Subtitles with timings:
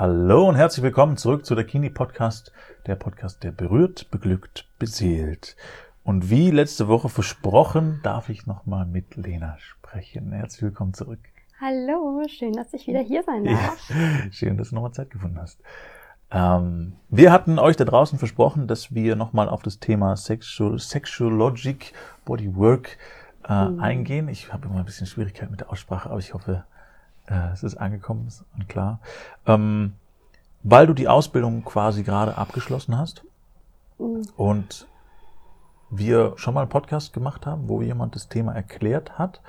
[0.00, 2.52] Hallo und herzlich willkommen zurück zu der Kini Podcast,
[2.86, 5.56] der Podcast, der berührt, beglückt, beseelt.
[6.04, 10.32] Und wie letzte Woche versprochen, darf ich nochmal mit Lena sprechen.
[10.32, 11.18] Herzlich willkommen zurück.
[11.60, 13.90] Hallo, schön, dass ich wieder hier sein darf.
[13.90, 13.96] Ja,
[14.32, 15.60] schön, dass du nochmal Zeit gefunden hast.
[16.30, 21.92] Ähm, wir hatten euch da draußen versprochen, dass wir nochmal auf das Thema Sexual, Sexualogic
[22.24, 22.96] Bodywork
[23.46, 23.80] äh, mhm.
[23.80, 24.28] eingehen.
[24.28, 26.64] Ich habe immer ein bisschen Schwierigkeit mit der Aussprache, aber ich hoffe,
[27.30, 29.00] äh, es ist angekommen und klar.
[29.46, 29.94] Ähm,
[30.62, 33.24] weil du die Ausbildung quasi gerade abgeschlossen hast
[33.98, 34.22] mhm.
[34.36, 34.86] und
[35.90, 39.40] wir schon mal einen Podcast gemacht haben, wo jemand das Thema erklärt hat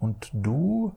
[0.00, 0.94] und du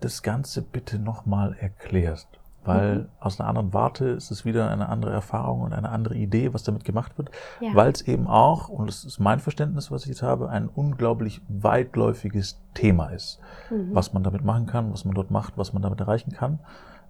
[0.00, 2.28] das Ganze bitte nochmal erklärst.
[2.64, 3.08] Weil mhm.
[3.18, 6.62] aus einer anderen Warte ist es wieder eine andere Erfahrung und eine andere Idee, was
[6.62, 7.30] damit gemacht wird.
[7.60, 7.74] Ja.
[7.74, 11.40] Weil es eben auch, und das ist mein Verständnis, was ich jetzt habe, ein unglaublich
[11.48, 13.40] weitläufiges Thema ist.
[13.70, 13.90] Mhm.
[13.92, 16.60] Was man damit machen kann, was man dort macht, was man damit erreichen kann.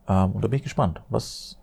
[0.08, 1.02] Ähm, und da bin ich gespannt.
[1.10, 1.58] Was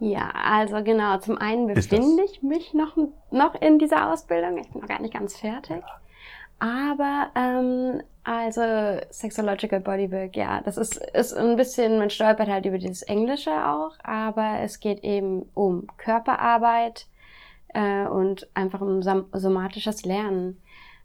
[0.00, 1.18] ja, also genau.
[1.18, 2.96] Zum einen befinde ich mich noch,
[3.30, 4.58] noch in dieser Ausbildung.
[4.58, 5.82] Ich bin noch gar nicht ganz fertig.
[6.60, 8.60] Aber ähm, also
[9.10, 13.92] Sexological Bodywork, ja, das ist, ist ein bisschen, man stolpert halt über dieses Englische auch,
[14.02, 17.06] aber es geht eben um Körperarbeit
[17.68, 20.60] äh, und einfach um somatisches Lernen.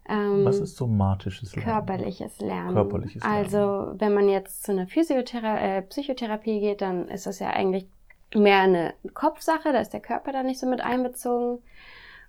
[0.06, 1.70] Ähm, Was ist somatisches Lernen?
[1.70, 2.74] Körperliches Lernen.
[2.74, 3.36] Körperliches Lernen.
[3.36, 7.86] Also wenn man jetzt zu einer Physiothera äh, Psychotherapie geht, dann ist das ja eigentlich
[8.34, 11.62] mehr eine Kopfsache, da ist der Körper da nicht so mit einbezogen.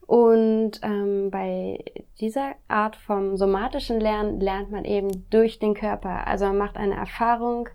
[0.08, 1.84] Und ähm, bei
[2.20, 6.28] dieser Art vom somatischen Lernen lernt man eben durch den Körper.
[6.28, 7.70] Also man macht eine Erfahrung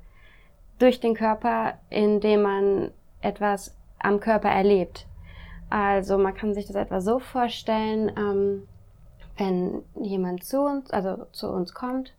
[0.78, 5.06] durch den Körper, indem man etwas am Körper erlebt.
[5.70, 8.69] Also man kann sich das etwa so vorstellen, ähm,
[9.37, 12.12] wenn jemand zu uns, also zu uns kommt,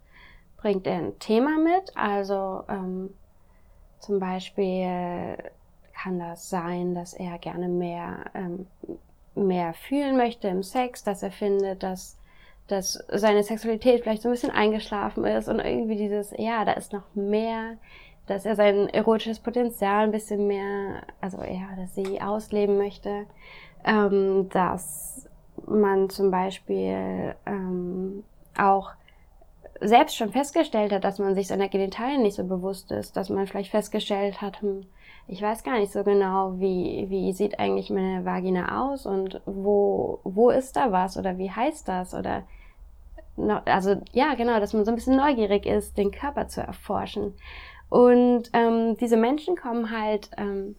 [0.57, 1.95] bringt er ein Thema mit.
[1.95, 3.13] Also ähm,
[3.99, 5.37] zum Beispiel
[5.93, 8.67] kann das sein, dass er gerne mehr, ähm,
[9.35, 12.17] mehr fühlen möchte im Sex, dass er findet, dass,
[12.67, 16.93] dass seine Sexualität vielleicht so ein bisschen eingeschlafen ist und irgendwie dieses, ja, da ist
[16.93, 17.77] noch mehr,
[18.27, 23.25] dass er sein erotisches Potenzial ein bisschen mehr, also ja, dass sie ausleben möchte,
[23.85, 25.29] ähm, dass
[25.65, 28.23] man zum Beispiel ähm,
[28.57, 28.91] auch
[29.79, 33.47] selbst schon festgestellt hat, dass man sich seiner Genitalien nicht so bewusst ist, dass man
[33.47, 34.85] vielleicht festgestellt hat, hm,
[35.31, 40.19] ich weiß gar nicht so genau, wie, wie sieht eigentlich meine Vagina aus und wo,
[40.25, 42.43] wo ist da was oder wie heißt das oder
[43.63, 47.33] also ja, genau, dass man so ein bisschen neugierig ist, den Körper zu erforschen.
[47.89, 50.75] Und ähm, diese Menschen kommen halt ähm,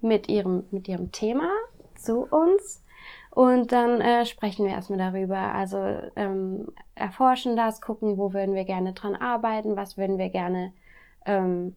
[0.00, 1.48] mit, ihrem, mit ihrem Thema
[1.94, 2.82] zu uns
[3.30, 5.38] und dann äh, sprechen wir erstmal darüber.
[5.38, 5.76] Also
[6.16, 10.72] ähm, erforschen das, gucken, wo würden wir gerne dran arbeiten, was würden wir gerne
[11.24, 11.76] ähm,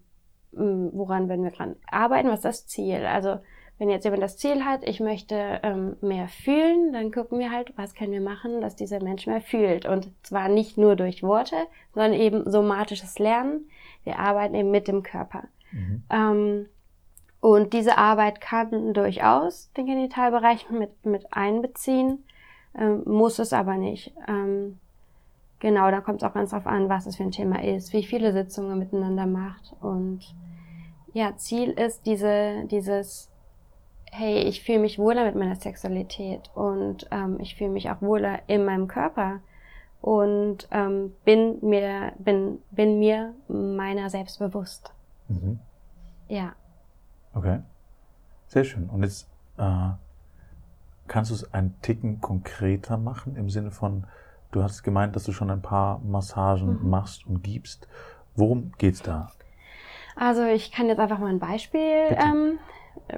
[0.55, 3.05] woran werden wir dran arbeiten, was ist das Ziel?
[3.05, 3.39] Also
[3.77, 7.73] wenn jetzt jemand das Ziel hat, ich möchte ähm, mehr fühlen, dann gucken wir halt,
[7.77, 9.85] was können wir machen, dass dieser Mensch mehr fühlt.
[9.85, 11.57] Und zwar nicht nur durch Worte,
[11.93, 13.69] sondern eben somatisches Lernen.
[14.05, 15.43] Wir arbeiten eben mit dem Körper.
[15.71, 16.03] Mhm.
[16.09, 16.65] Ähm,
[17.41, 22.23] und diese Arbeit kann durchaus den Genitalbereich mit, mit einbeziehen,
[22.75, 24.13] ähm, muss es aber nicht.
[24.27, 24.79] Ähm,
[25.59, 28.03] genau, da kommt es auch ganz drauf an, was es für ein Thema ist, wie
[28.03, 30.35] viele Sitzungen miteinander macht und
[31.13, 33.29] ja, Ziel ist diese, dieses,
[34.11, 38.39] hey, ich fühle mich wohler mit meiner Sexualität und ähm, ich fühle mich auch wohler
[38.47, 39.39] in meinem Körper
[40.01, 44.93] und ähm, bin mir, bin, bin mir meiner selbst bewusst.
[45.29, 45.59] Mhm.
[46.27, 46.53] Ja.
[47.33, 47.61] Okay.
[48.47, 48.89] Sehr schön.
[48.89, 49.91] Und jetzt äh,
[51.07, 54.05] kannst du es einen Ticken konkreter machen im Sinne von,
[54.55, 56.89] du hast gemeint, dass du schon ein paar Massagen mhm.
[56.89, 57.87] machst und gibst.
[58.35, 59.31] Worum geht's da?
[60.15, 62.59] Also ich kann jetzt einfach mal ein Beispiel, ähm,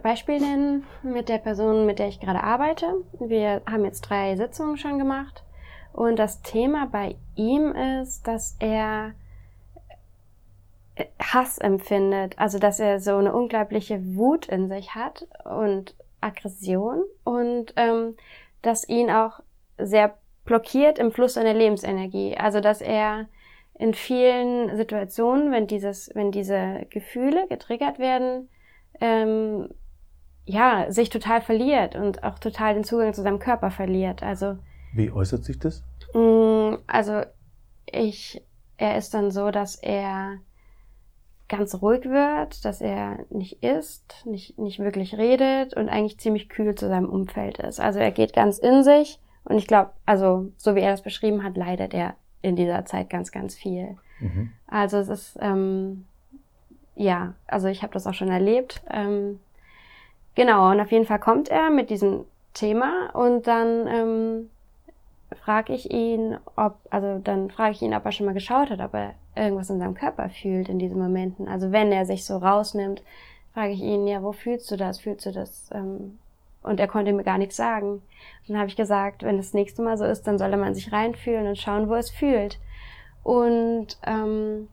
[0.01, 2.87] Beispiel nennen mit der Person, mit der ich gerade arbeite.
[3.19, 5.43] Wir haben jetzt drei Sitzungen schon gemacht
[5.93, 7.71] und das Thema bei ihm
[8.01, 9.13] ist, dass er
[10.95, 17.03] äh, Hass empfindet, also dass er so eine unglaubliche Wut in sich hat und Aggression
[17.23, 18.15] und ähm,
[18.63, 19.41] dass ihn auch
[19.77, 20.17] sehr
[20.47, 22.35] blockiert im Fluss seiner Lebensenergie.
[22.35, 23.27] Also dass er
[23.77, 28.49] in vielen Situationen, wenn dieses, wenn diese Gefühle getriggert werden,
[28.99, 29.69] ähm,
[30.45, 34.23] ja, sich total verliert und auch total den Zugang zu seinem Körper verliert.
[34.23, 34.57] Also
[34.93, 35.83] wie äußert sich das?
[36.15, 37.21] Mh, mm, also
[37.85, 38.41] ich,
[38.77, 40.37] er ist dann so, dass er
[41.49, 46.75] ganz ruhig wird, dass er nicht isst, nicht, nicht wirklich redet und eigentlich ziemlich kühl
[46.75, 47.79] zu seinem Umfeld ist.
[47.79, 51.43] Also er geht ganz in sich und ich glaube, also so wie er das beschrieben
[51.43, 53.97] hat, leidet er in dieser Zeit ganz, ganz viel.
[54.19, 54.51] Mhm.
[54.67, 56.05] Also es ist, ähm,
[56.95, 58.81] ja, also ich habe das auch schon erlebt.
[58.89, 59.39] Ähm,
[60.35, 64.49] genau, und auf jeden Fall kommt er mit diesem Thema und dann ähm,
[65.43, 68.79] frage ich ihn, ob, also dann frage ich ihn, ob er schon mal geschaut hat,
[68.81, 71.47] ob er irgendwas in seinem Körper fühlt in diesen Momenten.
[71.47, 73.01] Also wenn er sich so rausnimmt,
[73.53, 74.99] frage ich ihn, ja, wo fühlst du das?
[74.99, 75.69] Fühlst du das?
[75.73, 76.17] Ähm,
[76.63, 77.91] und er konnte mir gar nichts sagen.
[77.91, 78.03] Und
[78.47, 81.47] dann habe ich gesagt, wenn das nächste Mal so ist, dann solle man sich reinfühlen
[81.47, 82.59] und schauen, wo es fühlt.
[83.23, 84.67] Und ähm,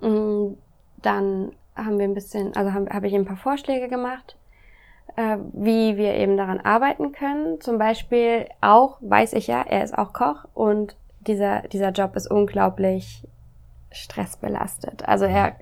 [0.00, 0.56] mm,
[1.02, 4.36] dann haben wir ein bisschen, also habe hab ich ihm ein paar Vorschläge gemacht,
[5.16, 7.60] äh, wie wir eben daran arbeiten können.
[7.60, 12.30] Zum Beispiel auch, weiß ich ja, er ist auch Koch und dieser, dieser Job ist
[12.30, 13.26] unglaublich
[13.90, 15.06] stressbelastet.
[15.08, 15.56] Also er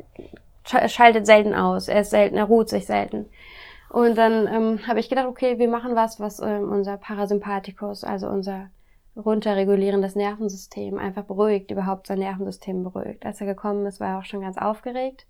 [0.89, 3.27] schaltet selten aus, er ist selten, er ruht sich selten.
[3.97, 8.29] Und dann ähm, habe ich gedacht, okay, wir machen was, was ähm, unser Parasympathikus, also
[8.29, 8.69] unser
[9.17, 13.25] runterregulierendes Nervensystem einfach beruhigt, überhaupt sein Nervensystem beruhigt.
[13.25, 15.27] Als er gekommen ist, war er auch schon ganz aufgeregt.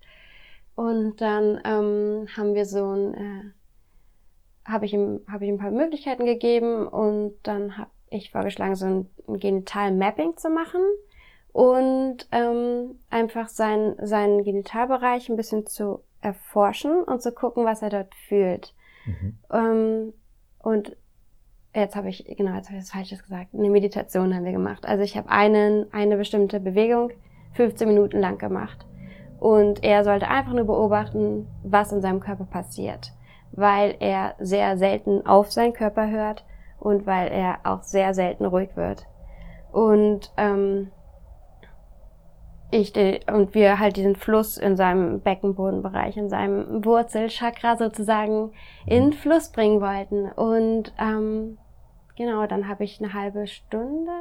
[0.75, 5.59] Und dann ähm, haben wir so ein, äh, habe ich ihm, habe ich ihm ein
[5.59, 10.81] paar Möglichkeiten gegeben und dann habe ich vorgeschlagen, so ein, ein Genital-Mapping zu machen
[11.53, 17.89] und ähm, einfach sein, seinen Genitalbereich ein bisschen zu erforschen und zu gucken, was er
[17.89, 18.73] dort fühlt.
[19.05, 19.37] Mhm.
[19.51, 20.13] Ähm,
[20.59, 20.95] und
[21.73, 23.53] jetzt habe ich, genau, jetzt habe ich das Falsches gesagt.
[23.53, 24.85] Eine Meditation haben wir gemacht.
[24.85, 27.11] Also ich habe einen, eine bestimmte Bewegung
[27.53, 28.85] 15 Minuten lang gemacht.
[29.39, 33.13] Und er sollte einfach nur beobachten, was in seinem Körper passiert.
[33.51, 36.43] Weil er sehr selten auf seinen Körper hört
[36.79, 39.05] und weil er auch sehr selten ruhig wird.
[39.71, 40.91] Und ähm,
[42.69, 42.93] ich
[43.31, 48.51] und wir halt diesen Fluss in seinem Beckenbodenbereich, in seinem Wurzelchakra sozusagen
[48.85, 50.29] in Fluss bringen wollten.
[50.31, 51.57] Und ähm,
[52.17, 54.11] genau, dann habe ich eine halbe Stunde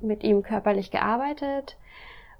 [0.00, 1.76] mit ihm körperlich gearbeitet.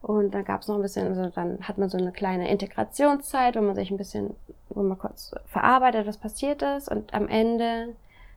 [0.02, 3.56] Und dann gab es noch ein bisschen, also dann hat man so eine kleine Integrationszeit,
[3.56, 4.34] wo man sich ein bisschen,
[4.68, 6.90] wo man kurz verarbeitet, was passiert ist.
[6.90, 7.94] Und am Ende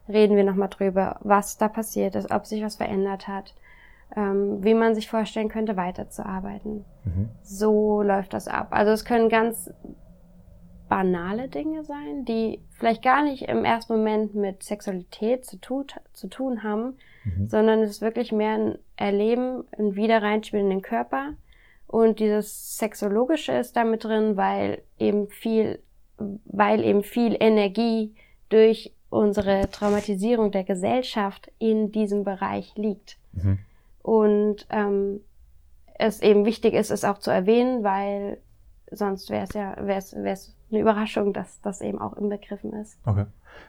[0.08, 3.54] reden wir nochmal drüber, was da passiert ist, ob sich was verändert hat
[4.16, 6.84] ähm, wie man sich vorstellen könnte, weiterzuarbeiten.
[7.04, 7.28] Mhm.
[7.42, 8.68] So läuft das ab.
[8.70, 9.70] Also es können ganz
[10.88, 16.28] banale Dinge sein, die vielleicht gar nicht im ersten Moment mit Sexualität zu, tut, zu
[16.28, 17.48] tun haben, mhm.
[17.48, 21.34] sondern es ist wirklich mehr ein Erleben, ein Wiederreinspielen in den Körper.
[21.86, 25.80] Und dieses Sexologische ist damit drin, weil eben viel,
[26.16, 28.14] weil eben viel Energie
[28.48, 33.18] durch unsere Traumatisierung der Gesellschaft in diesem Bereich liegt.
[33.32, 33.58] Mhm.
[34.02, 35.20] Und ähm,
[35.98, 38.38] es eben wichtig ist, es auch zu erwähnen, weil
[38.90, 40.14] sonst wäre es ja wäre es
[40.70, 42.98] eine Überraschung, dass das eben auch inbegriffen ist.
[43.04, 43.26] Okay.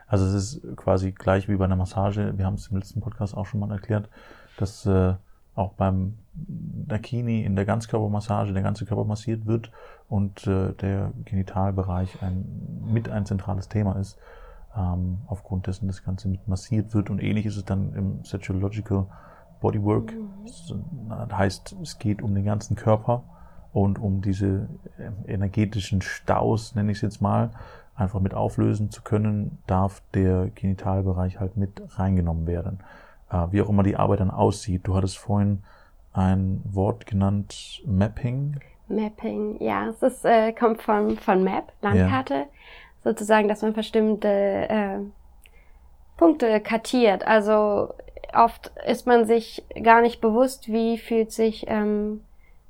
[0.08, 2.38] Also es ist quasi gleich wie bei einer Massage.
[2.38, 4.10] Wir haben es im letzten Podcast auch schon mal erklärt,
[4.58, 5.14] dass äh,
[5.56, 9.72] auch beim Dakini in der Ganzkörpermassage der ganze Körper massiert wird
[10.08, 14.18] und äh, der Genitalbereich ein, mit ein zentrales Thema ist.
[14.76, 19.08] Ähm, aufgrund dessen das Ganze mit massiert wird und ähnlich ist es dann im Sexuological
[19.60, 20.14] Bodywork.
[20.46, 23.24] Das heißt, es geht um den ganzen Körper
[23.74, 24.68] und um diese
[25.00, 27.52] ähm, energetischen Staus, nenne ich es jetzt mal,
[27.96, 32.80] einfach mit auflösen zu können, darf der Genitalbereich halt mit reingenommen werden.
[33.30, 34.88] Äh, wie auch immer die Arbeit dann aussieht.
[34.88, 35.64] Du hattest vorhin
[36.14, 38.60] ein Wort genannt, Mapping.
[38.88, 42.46] Mapping, ja, es ist, äh, kommt von, von Map, Landkarte, ja.
[43.04, 44.98] sozusagen, dass man bestimmte äh,
[46.18, 47.28] Punkte kartiert.
[47.28, 47.94] Also
[48.34, 52.22] oft ist man sich gar nicht bewusst, wie fühlt sich ähm,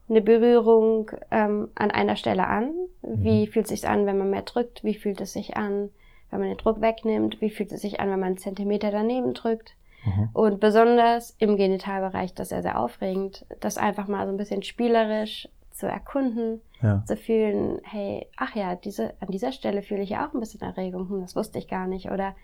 [0.09, 2.71] eine Berührung ähm, an einer Stelle an.
[3.01, 3.51] Wie mhm.
[3.51, 4.83] fühlt es sich an, wenn man mehr drückt?
[4.83, 5.89] Wie fühlt es sich an,
[6.31, 7.41] wenn man den Druck wegnimmt?
[7.41, 9.75] Wie fühlt es sich an, wenn man einen Zentimeter daneben drückt?
[10.05, 10.29] Mhm.
[10.33, 14.63] Und besonders im Genitalbereich, das ist ja sehr aufregend, das einfach mal so ein bisschen
[14.63, 17.03] spielerisch zu erkunden, ja.
[17.05, 20.61] zu fühlen, hey, ach ja, diese, an dieser Stelle fühle ich ja auch ein bisschen
[20.61, 22.35] Erregung, hm, das wusste ich gar nicht, oder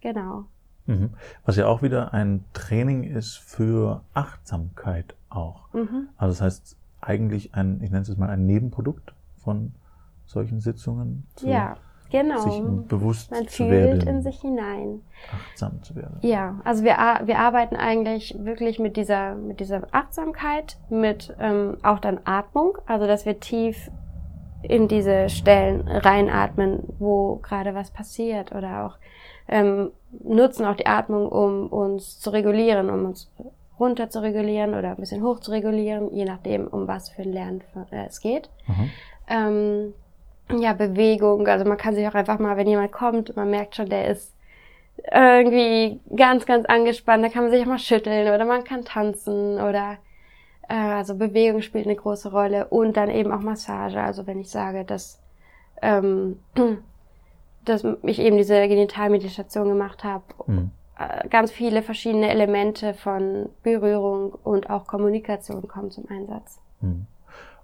[0.00, 0.44] genau.
[0.88, 1.10] Mhm.
[1.44, 5.72] Was ja auch wieder ein Training ist für Achtsamkeit auch.
[5.74, 6.08] Mhm.
[6.16, 9.72] Also das heißt eigentlich ein, ich nenne es jetzt mal ein Nebenprodukt von
[10.24, 11.26] solchen Sitzungen.
[11.42, 11.76] ja,
[12.10, 12.40] genau.
[12.40, 14.08] Sich bewusst Man zu werden.
[14.08, 15.02] in sich hinein.
[15.32, 16.16] Achtsam zu werden.
[16.22, 21.98] Ja, also wir, wir arbeiten eigentlich wirklich mit dieser, mit dieser Achtsamkeit, mit ähm, auch
[21.98, 23.90] dann Atmung, also dass wir tief
[24.62, 28.98] in diese Stellen reinatmen, wo gerade was passiert oder auch
[29.46, 33.30] ähm, nutzen auch die Atmung, um uns zu regulieren, um uns
[33.78, 37.32] runter zu regulieren oder ein bisschen hoch zu regulieren, je nachdem, um was für ein
[37.32, 38.50] Lernen äh, es geht.
[38.66, 38.90] Mhm.
[39.28, 39.94] Ähm,
[40.60, 43.88] ja, Bewegung, also man kann sich auch einfach mal, wenn jemand kommt, man merkt schon,
[43.88, 44.34] der ist
[45.12, 49.60] irgendwie ganz, ganz angespannt, da kann man sich auch mal schütteln oder man kann tanzen
[49.60, 49.98] oder
[50.68, 54.00] äh, also Bewegung spielt eine große Rolle und dann eben auch Massage.
[54.00, 55.20] Also wenn ich sage, dass
[55.82, 56.40] ähm,
[57.68, 60.24] dass ich eben diese Genitalmeditation gemacht habe.
[60.46, 60.70] Mhm.
[61.30, 66.60] Ganz viele verschiedene Elemente von Berührung und auch Kommunikation kommen zum Einsatz.
[66.80, 67.06] Mhm.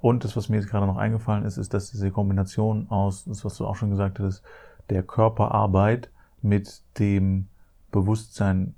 [0.00, 3.44] Und das, was mir jetzt gerade noch eingefallen ist, ist, dass diese Kombination aus, das,
[3.44, 4.42] was du auch schon gesagt hast,
[4.90, 6.10] der Körperarbeit
[6.42, 7.48] mit dem
[7.90, 8.74] Bewusstsein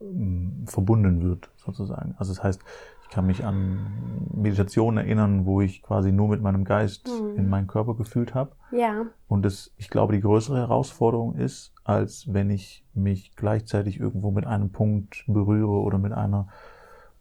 [0.00, 2.14] ähm, verbunden wird, sozusagen.
[2.18, 2.62] Also das heißt,
[3.04, 7.36] ich kann mich an Meditationen erinnern, wo ich quasi nur mit meinem Geist mhm.
[7.36, 8.52] in meinen Körper gefühlt habe.
[8.72, 9.06] Ja.
[9.28, 14.46] Und das, ich glaube, die größere Herausforderung ist, als wenn ich mich gleichzeitig irgendwo mit
[14.46, 16.48] einem Punkt berühre oder mit einer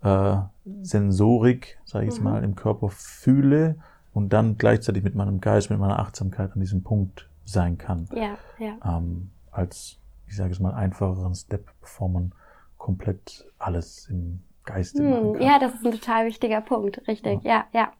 [0.01, 0.37] äh,
[0.81, 2.29] Sensorik, sage ich jetzt mhm.
[2.29, 3.75] mal, im Körper fühle
[4.13, 8.07] und dann gleichzeitig mit meinem Geist, mit meiner Achtsamkeit an diesem Punkt sein kann.
[8.15, 8.97] Ja, ja.
[8.97, 12.31] Ähm, als, ich sage es mal, einfacheren Step, bevor man
[12.77, 15.41] komplett alles im Geiste hm, machen kann.
[15.41, 17.81] Ja, das ist ein total wichtiger Punkt, richtig, ja, ja.
[17.81, 17.91] ja.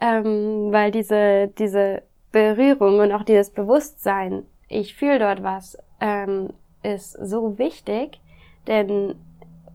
[0.00, 2.02] Ähm, weil diese, diese
[2.32, 6.50] Berührung und auch dieses Bewusstsein, ich fühle dort was, ähm,
[6.82, 8.20] ist so wichtig,
[8.66, 9.16] denn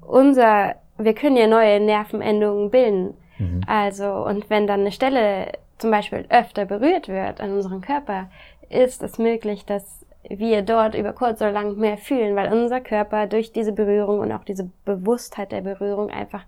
[0.02, 3.16] unser wir können ja neue Nervenendungen bilden.
[3.38, 3.62] Mhm.
[3.68, 8.30] Also, und wenn dann eine Stelle zum Beispiel öfter berührt wird an unserem Körper,
[8.70, 13.28] ist es möglich, dass wir dort über kurz oder lang mehr fühlen, weil unser Körper
[13.28, 16.44] durch diese Berührung und auch diese Bewusstheit der Berührung einfach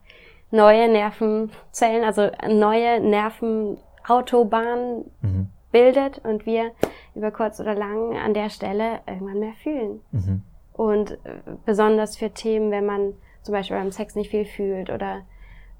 [0.51, 5.49] neue Nervenzellen, also neue Nervenautobahnen mhm.
[5.71, 6.71] bildet und wir
[7.15, 10.01] über kurz oder lang an der Stelle irgendwann mehr fühlen.
[10.11, 10.41] Mhm.
[10.73, 11.17] Und äh,
[11.65, 15.21] besonders für Themen, wenn man zum Beispiel beim Sex nicht viel fühlt oder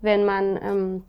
[0.02, 1.04] wenn man ähm,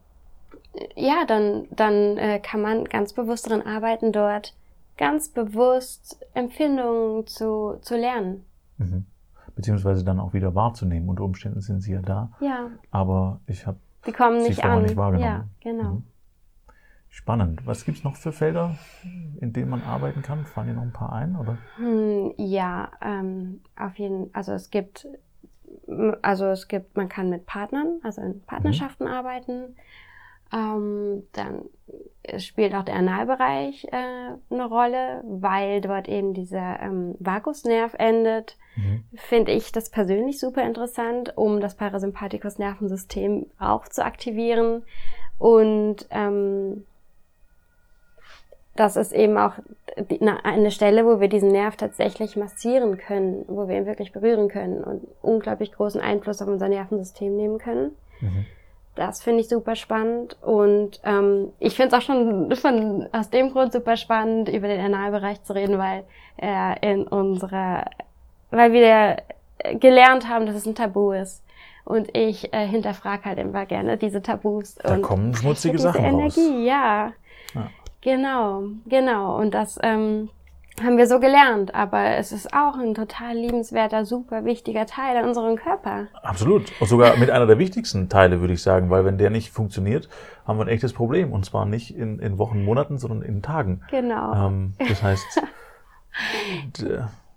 [0.95, 4.55] ja, dann, dann äh, kann man ganz bewusst daran arbeiten, dort
[4.99, 8.45] ganz bewusst Empfindungen zu, zu lernen.
[8.77, 9.07] Mhm.
[9.55, 11.09] Beziehungsweise dann auch wieder wahrzunehmen.
[11.09, 12.31] Unter Umständen sind sie ja da.
[12.41, 12.71] Ja.
[12.91, 14.83] Aber ich habe sie kommen nicht an.
[14.83, 15.25] nicht wahrgenommen.
[15.25, 15.95] Ja, genau.
[15.95, 16.03] Mhm.
[17.09, 17.67] Spannend.
[17.67, 18.77] Was gibt's noch für Felder,
[19.41, 20.45] in denen man arbeiten kann?
[20.45, 21.37] Fallen dir noch ein paar ein?
[21.37, 21.57] Oder?
[21.77, 25.09] Hm, ja, ähm, auf jeden Also es gibt
[26.23, 29.11] also es gibt, man kann mit Partnern, also in Partnerschaften mhm.
[29.11, 29.77] arbeiten.
[30.53, 31.63] Ähm, dann
[32.39, 38.57] spielt auch der Analbereich äh, eine Rolle, weil dort eben dieser ähm, Vagusnerv endet.
[38.77, 39.05] Mhm.
[39.15, 44.83] Finde ich das persönlich super interessant, um das Parasympathikus-Nervensystem auch zu aktivieren.
[45.39, 46.85] Und ähm,
[48.77, 49.55] das ist eben auch
[50.45, 54.85] eine Stelle, wo wir diesen Nerv tatsächlich massieren können, wo wir ihn wirklich berühren können
[54.85, 57.97] und unglaublich großen Einfluss auf unser Nervensystem nehmen können.
[58.21, 58.47] Mhm.
[58.99, 63.53] Das finde ich super spannend und ähm, ich finde es auch schon von, aus dem
[63.53, 66.05] Grund super spannend, über den Analbereich zu reden, weil
[66.37, 67.85] er in unserer,
[68.51, 69.19] weil wir
[69.79, 71.45] gelernt haben, dass es ein Tabu ist.
[71.85, 74.75] Und ich äh, hinterfrage halt immer gerne diese Tabus.
[74.75, 76.67] Da und kommen schmutzige Sachen Energie, raus.
[76.67, 77.13] ja.
[77.55, 77.71] ja.
[78.01, 79.39] Genau, genau.
[79.39, 80.29] Und das ähm,
[80.83, 81.75] haben wir so gelernt.
[81.75, 86.07] Aber es ist auch ein total liebenswerter, super wichtiger Teil an unserem Körper.
[86.23, 86.73] Absolut.
[86.81, 88.91] Und sogar mit einer der wichtigsten Teile, würde ich sagen.
[88.91, 90.09] Weil wenn der nicht funktioniert,
[90.47, 91.33] haben wir ein echtes Problem.
[91.33, 93.83] Und zwar nicht in, in Wochen, Monaten, sondern in Tagen.
[93.91, 94.47] Genau.
[94.47, 95.43] Ähm, das heißt,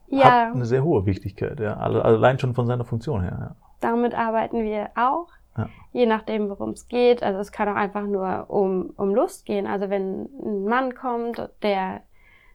[0.08, 0.24] ja.
[0.24, 1.60] hat eine sehr hohe Wichtigkeit.
[1.60, 1.78] Ja.
[1.78, 3.38] Allein schon von seiner Funktion her.
[3.40, 3.56] Ja.
[3.80, 5.28] Damit arbeiten wir auch.
[5.58, 5.68] Ja.
[5.92, 7.24] Je nachdem, worum es geht.
[7.24, 9.68] Also es kann auch einfach nur um, um Lust gehen.
[9.68, 12.02] Also wenn ein Mann kommt, der,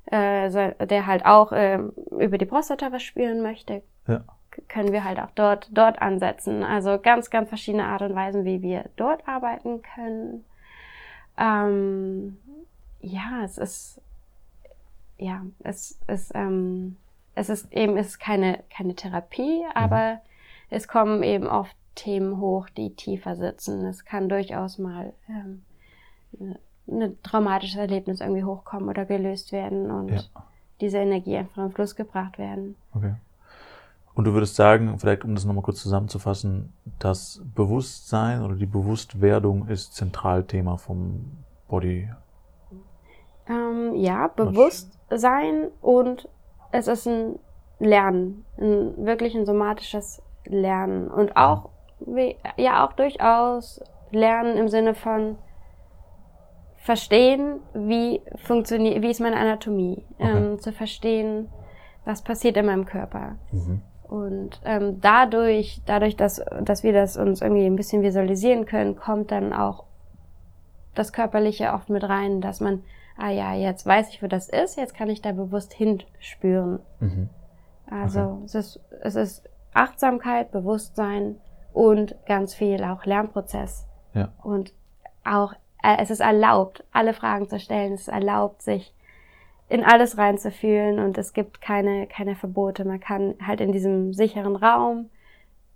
[0.06, 1.78] äh, der halt auch äh,
[2.18, 4.22] über die Prostata was spüren möchte, ja.
[4.68, 6.62] können wir halt auch dort, dort ansetzen.
[6.62, 10.44] Also ganz, ganz verschiedene Art und Weisen, wie wir dort arbeiten können.
[11.38, 12.38] Ähm,
[13.00, 14.00] ja, es ist,
[15.18, 16.96] ja, es ist, ähm,
[17.34, 20.18] es ist eben, es ist keine, keine Therapie, aber mhm.
[20.70, 23.84] es kommen eben oft Themen hoch, die tiefer sitzen.
[23.86, 25.62] Es kann durchaus mal ähm,
[26.88, 30.20] ein traumatisches Erlebnis irgendwie hochkommen oder gelöst werden und ja.
[30.80, 32.76] diese Energie einfach in Fluss gebracht werden.
[32.94, 33.14] Okay.
[34.14, 39.68] Und du würdest sagen, vielleicht um das nochmal kurz zusammenzufassen, das Bewusstsein oder die Bewusstwerdung
[39.68, 41.32] ist Zentralthema vom
[41.68, 42.08] Body.
[43.46, 46.28] Ähm, ja, Bewusstsein und
[46.72, 47.38] es ist ein
[47.78, 51.68] Lernen, ein wirklich ein somatisches Lernen und auch
[52.56, 55.36] ja auch durchaus lernen im Sinne von
[56.86, 60.30] verstehen, wie funktioniert, wie ist meine Anatomie, okay.
[60.30, 61.48] ähm, zu verstehen,
[62.04, 63.36] was passiert in meinem Körper.
[63.50, 63.82] Mhm.
[64.08, 69.32] Und ähm, dadurch, dadurch, dass, dass wir das uns irgendwie ein bisschen visualisieren können, kommt
[69.32, 69.84] dann auch
[70.94, 72.84] das Körperliche oft mit rein, dass man,
[73.18, 76.78] ah ja, jetzt weiß ich, wo das ist, jetzt kann ich da bewusst hinspüren.
[77.00, 77.28] Mhm.
[77.90, 78.42] Also okay.
[78.44, 81.36] es, ist, es ist Achtsamkeit, Bewusstsein,
[81.76, 83.86] und ganz viel auch Lernprozess.
[84.14, 84.30] Ja.
[84.42, 84.72] Und
[85.24, 85.52] auch,
[85.94, 87.94] es ist erlaubt, alle Fragen zu stellen.
[87.94, 88.92] Es ist erlaubt, sich
[89.68, 92.84] in alles reinzufühlen und es gibt keine, keine Verbote.
[92.84, 95.10] Man kann halt in diesem sicheren Raum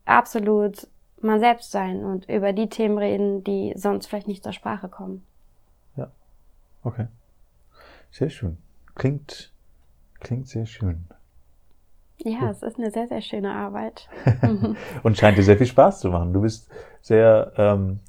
[0.05, 0.87] absolut
[1.23, 5.25] man selbst sein und über die Themen reden, die sonst vielleicht nicht zur Sprache kommen.
[5.97, 6.11] Ja,
[6.83, 7.09] okay.
[8.11, 8.57] Sehr schön.
[8.95, 9.53] Klingt,
[10.21, 11.07] klingt sehr schön.
[12.19, 12.51] Ja, cool.
[12.51, 14.09] es ist eine sehr, sehr schöne Arbeit.
[15.03, 16.33] und scheint dir sehr viel Spaß zu machen.
[16.33, 18.01] Du bist sehr ähm,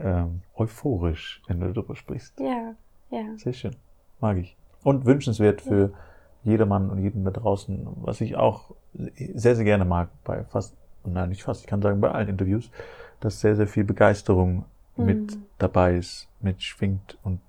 [0.00, 2.38] ähm, euphorisch, wenn du darüber sprichst.
[2.40, 2.74] Ja,
[3.10, 3.36] ja.
[3.36, 3.76] Sehr schön.
[4.20, 4.56] Mag ich.
[4.82, 6.52] Und wünschenswert für ja.
[6.52, 11.28] jedermann und jeden da draußen, was ich auch sehr, sehr gerne mag bei fast, nein,
[11.28, 12.70] nicht fast, ich kann sagen bei allen Interviews,
[13.20, 14.64] dass sehr, sehr viel Begeisterung
[14.96, 15.04] mhm.
[15.04, 17.40] mit dabei ist, mitschwingt und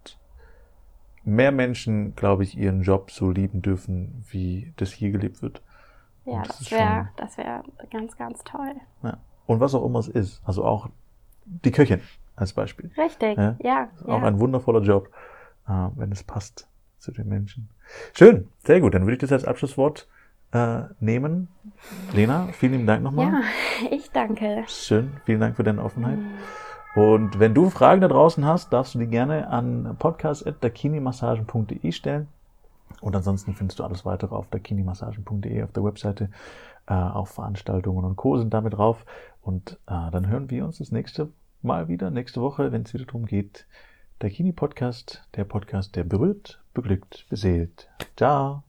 [1.24, 5.62] mehr Menschen, glaube ich, ihren Job so lieben dürfen, wie das hier gelebt wird.
[6.25, 8.74] Ja, das, das wäre das wäre ganz, ganz toll.
[9.03, 9.17] Ja.
[9.46, 10.41] Und was auch immer es ist.
[10.46, 10.89] Also auch
[11.46, 12.01] die Köchin
[12.35, 12.91] als Beispiel.
[12.97, 13.55] Richtig, ja.
[13.61, 14.27] ja auch ja.
[14.27, 15.09] ein wundervoller Job,
[15.67, 17.69] äh, wenn es passt zu den Menschen.
[18.13, 18.93] Schön, sehr gut.
[18.93, 20.07] Dann würde ich das als Abschlusswort
[20.51, 21.47] äh, nehmen.
[22.13, 23.31] Lena, vielen lieben Dank nochmal.
[23.31, 23.41] Ja,
[23.91, 24.63] ich danke.
[24.67, 26.19] Schön, vielen Dank für deine Offenheit.
[26.95, 32.27] Und wenn du Fragen da draußen hast, darfst du die gerne an podcast.dakinimassagen.de stellen.
[33.00, 36.29] Und ansonsten findest du alles weitere auf dakinimassagen.de auf der Webseite.
[36.88, 38.38] Äh, auch Veranstaltungen und Co.
[38.38, 39.05] sind damit drauf.
[39.41, 41.29] Und äh, dann hören wir uns das nächste
[41.63, 43.65] mal wieder nächste Woche, wenn es wieder darum geht.
[44.22, 47.89] Der Kini-Podcast, der Podcast, der berührt, beglückt, beseelt.
[48.15, 48.63] Ciao!